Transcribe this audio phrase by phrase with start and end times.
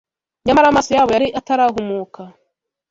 [0.45, 2.21] Nyamara amaso yabo yari atarahumuka!